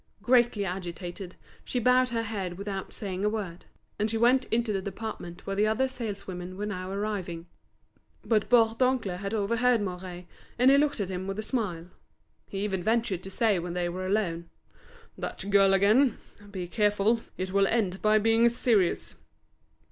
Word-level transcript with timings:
Greatly 0.23 0.65
agitated, 0.65 1.35
she 1.63 1.77
bowed 1.77 2.09
her 2.09 2.23
head 2.23 2.57
without 2.57 2.91
saying 2.91 3.23
a 3.23 3.29
word. 3.29 3.65
And 3.99 4.09
she 4.09 4.17
went 4.17 4.45
into 4.45 4.73
the 4.73 4.81
department 4.81 5.45
where 5.45 5.55
the 5.55 5.67
other 5.67 5.87
saleswomen 5.87 6.57
were 6.57 6.65
now 6.65 6.89
arriving. 6.89 7.45
But 8.25 8.49
Bourdoncle 8.49 9.17
had 9.19 9.35
overheard 9.35 9.79
Mouret, 9.79 10.25
and 10.57 10.71
he 10.71 10.77
looked 10.79 10.99
at 11.01 11.09
him 11.09 11.27
with 11.27 11.37
a 11.37 11.43
smile. 11.43 11.91
He 12.49 12.63
even 12.63 12.81
ventured 12.81 13.21
to 13.21 13.29
say 13.29 13.59
when 13.59 13.73
they 13.73 13.89
were 13.89 14.07
alone: 14.07 14.49
"That 15.19 15.47
girl 15.51 15.71
again! 15.71 16.17
Be 16.49 16.67
careful; 16.67 17.21
it 17.37 17.53
will 17.53 17.67
end 17.67 18.01
by 18.01 18.17
being 18.17 18.49
serious!" 18.49 19.13